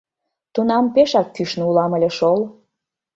Тунам 0.53 0.85
пешак 0.93 1.27
кӱшнӧ 1.35 1.63
улам 1.69 1.91
ыле 1.97 2.09
шол. 2.17 2.39